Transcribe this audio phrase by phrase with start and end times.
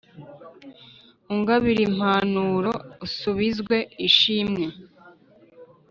[1.33, 2.71] Ungabirimpanuro
[3.07, 3.77] isubizwe
[4.07, 4.65] ishimwe.